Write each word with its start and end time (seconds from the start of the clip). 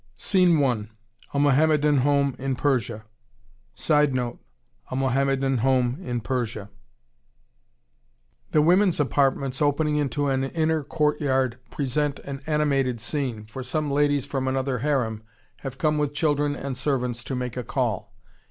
Scene 0.17 0.57
One: 0.59 0.89
A 1.31 1.37
Mohammedan 1.37 1.97
home 1.97 2.35
in 2.39 2.55
Persia. 2.55 3.05
[Sidenote: 3.75 4.39
A 4.89 4.95
Mohammedan 4.95 5.59
home 5.59 5.99
in 6.03 6.21
Persia.] 6.21 6.69
The 8.49 8.63
women's 8.63 8.99
apartments 8.99 9.61
opening 9.61 10.01
onto 10.01 10.25
an 10.27 10.43
inner 10.43 10.81
court 10.83 11.21
yard 11.21 11.59
present 11.69 12.17
an 12.23 12.41
animated 12.47 12.99
scene, 12.99 13.43
for 13.45 13.61
some 13.61 13.91
ladies 13.91 14.25
from 14.25 14.47
another 14.47 14.79
harem 14.79 15.21
have 15.57 15.77
come 15.77 15.99
with 15.99 16.15
children 16.15 16.55
and 16.55 16.75
servants 16.75 17.23
to 17.25 17.35
make 17.35 17.55
a 17.55 17.63
call; 17.63 18.11
_i.e. 18.27 18.31